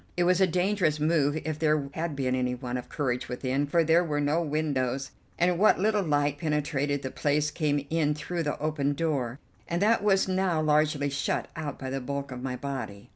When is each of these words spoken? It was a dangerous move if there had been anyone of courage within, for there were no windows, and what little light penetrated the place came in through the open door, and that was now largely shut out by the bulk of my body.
It 0.17 0.23
was 0.23 0.41
a 0.41 0.47
dangerous 0.47 0.99
move 0.99 1.39
if 1.45 1.59
there 1.59 1.87
had 1.93 2.15
been 2.15 2.33
anyone 2.33 2.75
of 2.75 2.89
courage 2.89 3.29
within, 3.29 3.67
for 3.67 3.83
there 3.83 4.03
were 4.03 4.19
no 4.19 4.41
windows, 4.41 5.11
and 5.37 5.59
what 5.59 5.77
little 5.77 6.01
light 6.01 6.39
penetrated 6.39 7.03
the 7.03 7.11
place 7.11 7.51
came 7.51 7.85
in 7.91 8.15
through 8.15 8.41
the 8.41 8.57
open 8.57 8.93
door, 8.93 9.37
and 9.67 9.79
that 9.83 10.03
was 10.03 10.27
now 10.27 10.59
largely 10.59 11.11
shut 11.11 11.49
out 11.55 11.77
by 11.77 11.91
the 11.91 12.01
bulk 12.01 12.31
of 12.31 12.41
my 12.41 12.55
body. 12.55 13.09